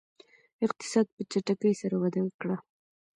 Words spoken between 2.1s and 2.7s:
وکړه.